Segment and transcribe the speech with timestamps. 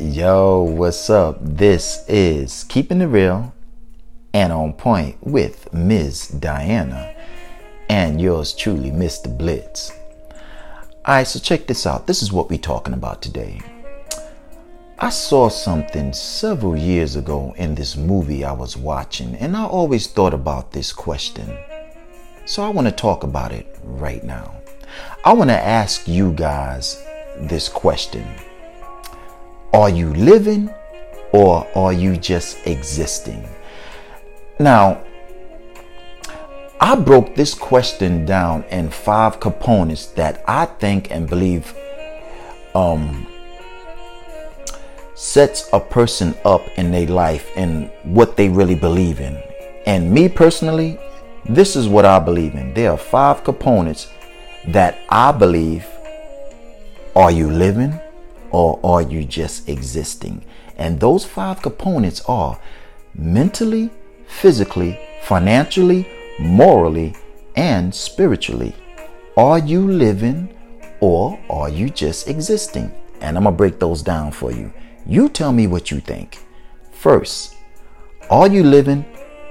[0.00, 1.38] Yo, what's up?
[1.40, 3.52] This is Keeping It Real
[4.32, 6.28] and On Point with Ms.
[6.28, 7.14] Diana
[7.88, 9.36] and yours truly, Mr.
[9.36, 9.92] Blitz.
[11.06, 12.06] Alright, so check this out.
[12.06, 13.60] This is what we're talking about today.
[15.00, 20.08] I saw something several years ago in this movie I was watching, and I always
[20.08, 21.56] thought about this question.
[22.46, 24.56] So I want to talk about it right now.
[25.24, 27.00] I want to ask you guys
[27.42, 28.26] this question
[29.72, 30.68] are you living
[31.30, 33.48] or are you just existing?
[34.58, 35.04] Now,
[36.80, 41.72] I broke this question down in five components that I think and believe
[42.74, 43.28] um,
[45.18, 49.36] sets a person up in their life and what they really believe in.
[49.86, 50.98] And me personally,
[51.48, 52.74] this is what I believe in.
[52.74, 54.08] There are five components
[54.68, 55.86] that I believe
[57.16, 57.98] are you living?
[58.50, 60.44] or are you just existing?
[60.76, 62.58] And those five components are
[63.14, 63.90] mentally,
[64.26, 67.14] physically, financially, morally,
[67.56, 68.74] and spiritually.
[69.36, 70.54] Are you living
[71.00, 72.92] or are you just existing?
[73.20, 74.72] And I'm going to break those down for you.
[75.06, 76.38] You tell me what you think.
[76.92, 77.54] First,
[78.30, 79.04] are you living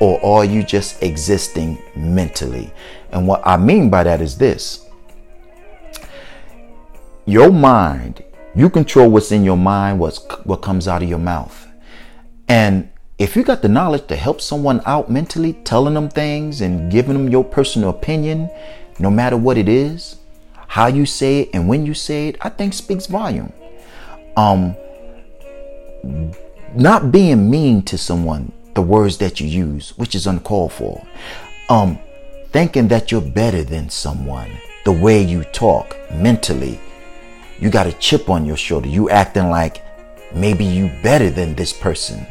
[0.00, 2.72] or are you just existing mentally?
[3.12, 4.86] And what I mean by that is this
[7.26, 8.24] your mind
[8.54, 11.68] you control what's in your mind, what's what comes out of your mouth.
[12.48, 16.90] And if you got the knowledge to help someone out mentally, telling them things and
[16.90, 18.50] giving them your personal opinion,
[18.98, 20.16] no matter what it is,
[20.66, 23.52] how you say it and when you say it, I think speaks volume.
[24.36, 24.74] Um
[26.74, 31.06] not being mean to someone, the words that you use, which is uncalled for.
[31.68, 31.98] Um
[32.50, 34.50] thinking that you're better than someone,
[34.84, 36.80] the way you talk mentally,
[37.60, 38.88] you got a chip on your shoulder.
[38.88, 39.84] You acting like
[40.34, 42.26] maybe you better than this person.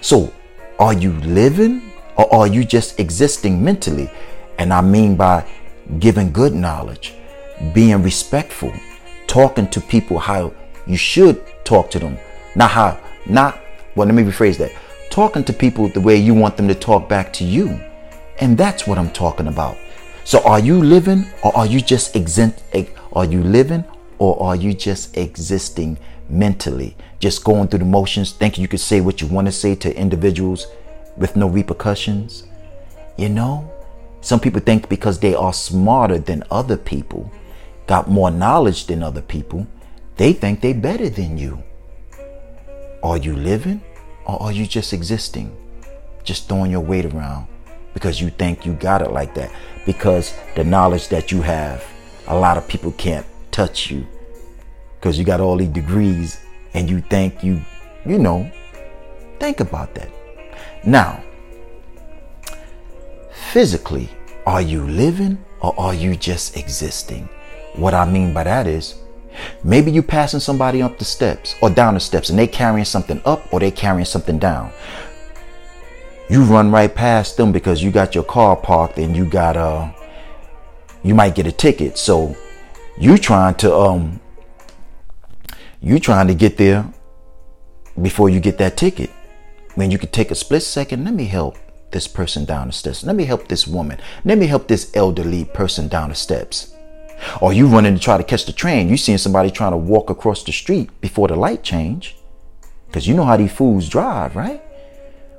[0.00, 0.32] So
[0.78, 4.10] are you living or are you just existing mentally?
[4.58, 5.46] And I mean by
[5.98, 7.14] giving good knowledge,
[7.74, 8.72] being respectful,
[9.26, 10.52] talking to people how
[10.86, 12.18] you should talk to them.
[12.54, 13.60] Not how, not,
[13.94, 14.72] well, let me rephrase that.
[15.10, 17.80] Talking to people the way you want them to talk back to you.
[18.40, 19.76] And that's what I'm talking about.
[20.24, 22.62] So are you living or are you just exempt?
[23.12, 23.84] Are you living
[24.18, 25.98] or are you just existing
[26.28, 29.74] mentally, just going through the motions, thinking you could say what you want to say
[29.74, 30.66] to individuals
[31.16, 32.44] with no repercussions?
[33.16, 33.70] You know,
[34.20, 37.30] some people think because they are smarter than other people,
[37.86, 39.66] got more knowledge than other people,
[40.16, 41.62] they think they better than you.
[43.02, 43.82] Are you living
[44.26, 45.56] or are you just existing?
[46.22, 47.48] Just throwing your weight around
[47.94, 49.52] because you think you got it like that.
[49.84, 51.84] Because the knowledge that you have,
[52.28, 54.06] a lot of people can't touch you
[54.94, 56.40] because you got all these degrees
[56.74, 57.60] and you think you,
[58.06, 58.50] you know,
[59.40, 60.10] think about that.
[60.84, 61.22] Now,
[63.52, 64.08] physically,
[64.46, 67.28] are you living or are you just existing?
[67.74, 69.01] What I mean by that is
[69.64, 73.20] maybe you passing somebody up the steps or down the steps and they carrying something
[73.24, 74.72] up or they carrying something down.
[76.28, 79.92] You run right past them because you got your car parked and you got uh
[81.02, 81.98] you might get a ticket.
[81.98, 82.36] So
[82.98, 84.20] you trying to um
[85.80, 86.86] you trying to get there
[88.00, 89.10] before you get that ticket.
[89.74, 91.56] When you could take a split second, let me help
[91.90, 93.04] this person down the steps.
[93.04, 93.98] Let me help this woman.
[94.24, 96.74] Let me help this elderly person down the steps.
[97.40, 98.88] Or you running to try to catch the train.
[98.88, 102.16] You seeing somebody trying to walk across the street before the light change.
[102.86, 104.62] Because you know how these fools drive, right?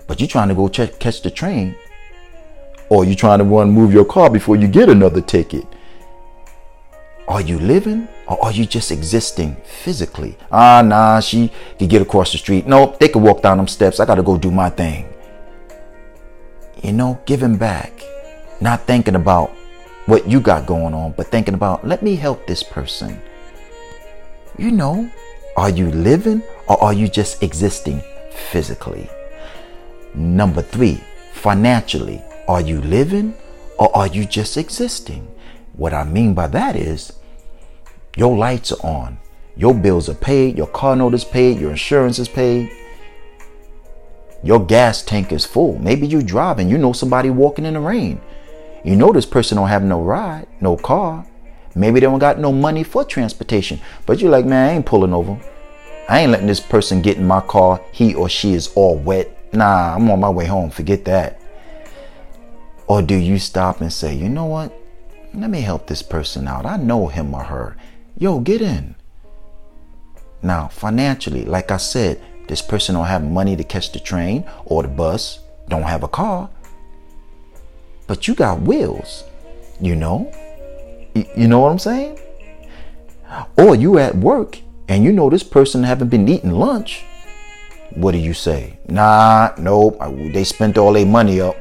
[0.08, 1.76] But you trying to go ch- catch the train.
[2.90, 5.66] Or you trying to run move your car before you get another ticket.
[7.28, 10.38] Are you living or are you just existing physically?
[10.52, 12.68] Ah, nah, she could get across the street.
[12.68, 14.00] No, they could walk down them steps.
[14.00, 15.08] I got to go do my thing.
[16.84, 18.04] You know, giving back,
[18.60, 19.52] not thinking about
[20.06, 23.22] what you got going on, but thinking about, let me help this person.
[24.58, 25.10] You know,
[25.56, 28.02] are you living or are you just existing
[28.52, 29.10] physically?
[30.14, 31.02] Number three,
[31.34, 33.34] financially, are you living
[33.80, 35.28] or are you just existing?
[35.74, 37.14] What I mean by that is
[38.16, 39.18] your lights are on,
[39.56, 42.70] your bills are paid, your car note is paid, your insurance is paid,
[44.44, 45.80] your gas tank is full.
[45.80, 48.22] Maybe you're driving, you know somebody walking in the rain.
[48.84, 51.26] You know this person don't have no ride, no car.
[51.76, 53.80] Maybe they don't got no money for transportation.
[54.06, 55.40] But you're like, man, I ain't pulling over.
[56.10, 57.82] I ain't letting this person get in my car.
[57.92, 60.72] He or she is all wet, Nah, I'm on my way home.
[60.72, 61.40] Forget that.
[62.88, 64.74] Or do you stop and say, you know what?
[65.34, 66.66] Let me help this person out.
[66.66, 67.78] I know him or her.
[68.18, 68.96] Yo, get in.
[70.42, 74.82] Now, financially, like I said, this person don't have money to catch the train or
[74.82, 75.40] the bus,
[75.70, 76.50] don't have a car.
[78.08, 79.24] But you got wheels,
[79.80, 80.32] you know?
[81.14, 82.20] You know what I'm saying?
[83.58, 87.04] Or you at work and you know this person haven't been eating lunch.
[87.96, 88.80] What do you say?
[88.90, 90.00] Nah, nope.
[90.34, 91.56] They spent all their money up.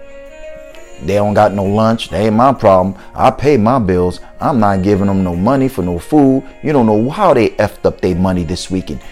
[1.03, 2.11] They don't got no lunch.
[2.11, 2.97] That ain't my problem.
[3.15, 4.21] I pay my bills.
[4.41, 6.45] I'm not giving them no money for no food.
[6.63, 9.03] You don't know how they effed up their money this weekend.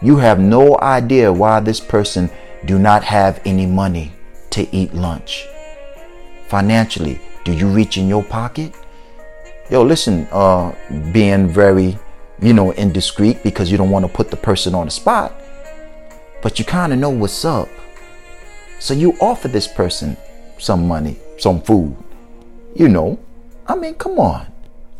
[0.00, 2.30] You have no idea why this person
[2.64, 4.12] do not have any money
[4.50, 5.46] to eat lunch.
[6.50, 8.74] Financially, do you reach in your pocket?
[9.70, 10.74] Yo, listen, uh,
[11.12, 11.96] being very,
[12.42, 15.32] you know, indiscreet because you don't want to put the person on the spot,
[16.42, 17.68] but you kind of know what's up.
[18.80, 20.16] So you offer this person
[20.58, 21.96] some money, some food.
[22.74, 23.20] You know,
[23.68, 24.44] I mean, come on.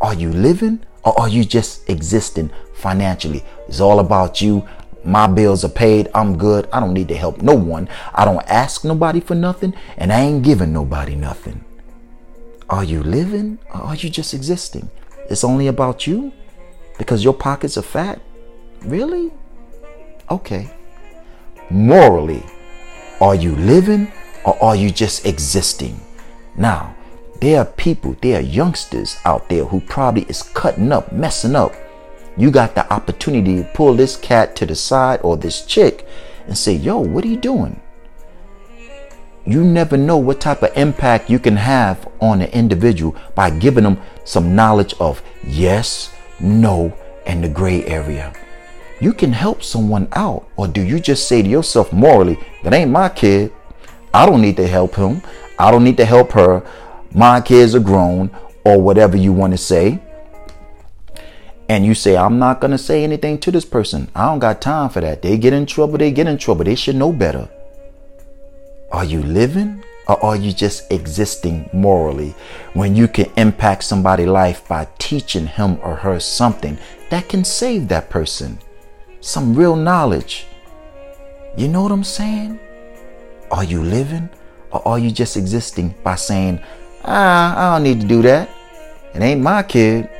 [0.01, 3.43] Are you living or are you just existing financially?
[3.67, 4.69] It's all about you.
[5.05, 6.09] My bills are paid.
[6.15, 6.69] I'm good.
[6.73, 7.89] I don't need to help no one.
[8.15, 11.65] I don't ask nobody for nothing and I ain't giving nobody nothing.
[12.69, 14.91] Are you living or are you just existing?
[15.29, 16.33] It's only about you
[16.99, 18.21] because your pockets are fat?
[18.83, 19.33] Really?
[20.31, 20.71] Okay.
[21.71, 22.45] Morally,
[23.21, 24.13] are you living
[24.45, 25.99] or are you just existing?
[26.57, 26.95] Now,
[27.41, 31.73] there are people, there are youngsters out there who probably is cutting up, messing up.
[32.41, 36.07] You got the opportunity to pull this cat to the side or this chick
[36.47, 37.79] and say, yo, what are you doing?
[39.45, 43.85] You never know what type of impact you can have on an individual by giving
[43.85, 46.97] them some knowledge of yes, no,
[47.27, 48.33] and the gray area.
[49.03, 52.91] You can help someone out, or do you just say to yourself morally, that ain't
[52.91, 53.53] my kid?
[54.15, 55.21] I don't need to help him.
[55.59, 56.63] I don't need to help her.
[57.13, 58.31] My kids are grown,
[58.65, 60.01] or whatever you want to say.
[61.71, 64.11] And you say, I'm not going to say anything to this person.
[64.13, 65.23] I don't got time for that.
[65.23, 66.65] They get in trouble, they get in trouble.
[66.65, 67.49] They should know better.
[68.91, 72.35] Are you living or are you just existing morally
[72.75, 76.77] when you can impact somebody's life by teaching him or her something
[77.09, 78.59] that can save that person?
[79.21, 80.49] Some real knowledge.
[81.57, 82.59] You know what I'm saying?
[83.53, 84.29] Are you living
[84.73, 86.61] or are you just existing by saying,
[87.05, 88.51] ah, I don't need to do that.
[89.15, 90.11] It ain't my kid.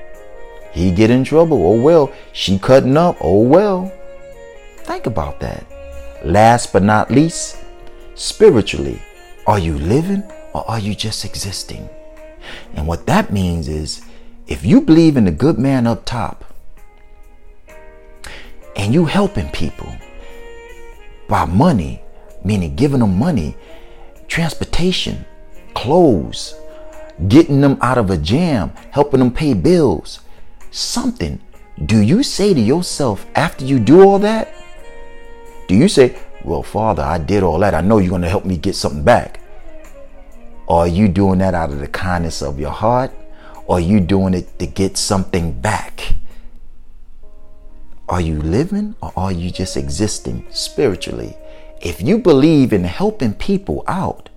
[0.73, 1.67] He get in trouble.
[1.67, 2.13] Oh well.
[2.33, 3.17] She cutting up.
[3.21, 3.93] Oh well.
[4.79, 5.67] Think about that.
[6.25, 7.59] Last but not least,
[8.15, 9.01] spiritually,
[9.47, 10.23] are you living
[10.53, 11.89] or are you just existing?
[12.75, 14.03] And what that means is
[14.47, 16.45] if you believe in the good man up top
[18.77, 19.95] and you helping people
[21.29, 22.03] by money,
[22.45, 23.57] meaning giving them money,
[24.27, 25.25] transportation,
[25.75, 26.55] clothes,
[27.29, 30.21] getting them out of a jam, helping them pay bills,
[30.71, 31.41] something.
[31.87, 34.53] Do you say to yourself after you do all that?
[35.69, 37.75] Do you say, Well, Father, I did all that.
[37.75, 39.41] I know you're going to help me get something back.
[40.67, 43.13] Or are you doing that out of the kindness of your heart?
[43.67, 46.15] Or are you doing it to get something back?
[48.09, 51.37] Are you living or are you just existing spiritually?
[51.81, 54.29] If you believe in helping people out,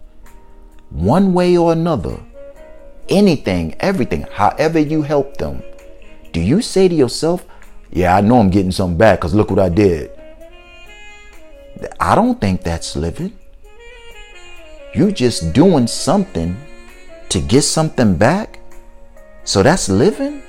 [0.91, 2.19] one way or another,
[3.09, 5.63] anything, everything, however you help them,
[6.33, 7.45] do you say to yourself,
[7.91, 10.11] Yeah, I know I'm getting something back because look what I did?
[11.99, 13.37] I don't think that's living.
[14.93, 16.57] You're just doing something
[17.29, 18.59] to get something back?
[19.43, 20.41] So that's living?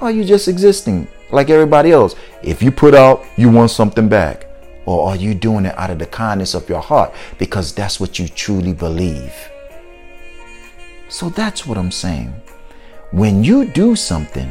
[0.00, 2.14] Or are you just existing like everybody else?
[2.42, 4.46] If you put out, you want something back.
[4.84, 8.18] Or are you doing it out of the kindness of your heart because that's what
[8.18, 9.34] you truly believe?
[11.08, 12.34] So that's what I'm saying.
[13.12, 14.50] When you do something,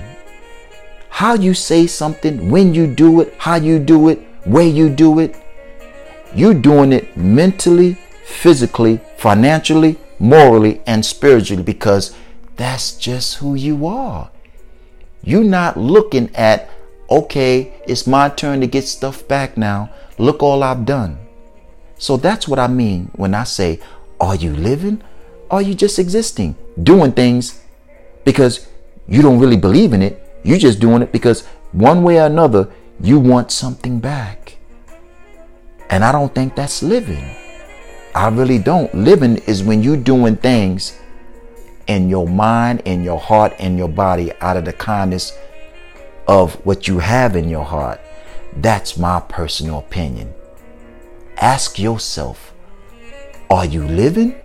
[1.11, 5.19] how you say something, when you do it, how you do it, where you do
[5.19, 5.35] it,
[6.33, 12.15] you're doing it mentally, physically, financially, morally, and spiritually because
[12.55, 14.31] that's just who you are.
[15.21, 16.69] You're not looking at,
[17.09, 19.89] okay, it's my turn to get stuff back now.
[20.17, 21.19] Look all I've done.
[21.97, 23.79] So that's what I mean when I say,
[24.19, 25.03] are you living?
[25.51, 26.55] Are you just existing?
[26.81, 27.61] Doing things
[28.23, 28.67] because
[29.07, 30.20] you don't really believe in it.
[30.43, 32.69] You're just doing it because one way or another,
[32.99, 34.57] you want something back.
[35.89, 37.35] And I don't think that's living.
[38.15, 38.93] I really don't.
[38.93, 40.99] Living is when you're doing things
[41.87, 45.37] in your mind, in your heart, in your body out of the kindness
[46.27, 47.99] of what you have in your heart.
[48.57, 50.33] That's my personal opinion.
[51.37, 52.53] Ask yourself,
[53.49, 54.35] Are you living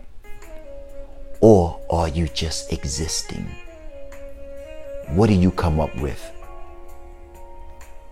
[1.41, 3.47] or are you just existing?
[5.09, 6.33] What do you come up with?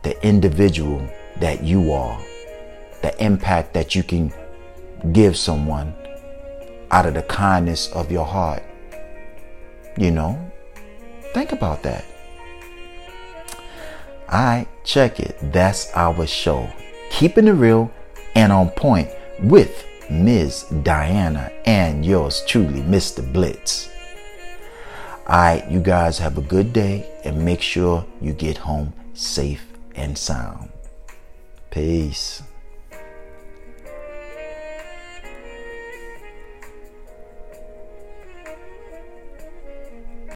[0.03, 1.09] The individual
[1.39, 2.21] that you are,
[3.03, 4.33] the impact that you can
[5.13, 5.95] give someone
[6.91, 8.63] out of the kindness of your heart.
[9.97, 10.39] You know,
[11.33, 12.05] think about that.
[14.29, 15.37] I check it.
[15.53, 16.71] That's our show.
[17.11, 17.91] Keeping it real
[18.35, 19.09] and on point
[19.41, 20.65] with Ms.
[20.83, 23.21] Diana and yours truly, Mr.
[23.33, 23.89] Blitz.
[25.27, 29.65] All right, you guys have a good day and make sure you get home safe
[29.95, 30.69] and sound.
[31.71, 32.43] Peace.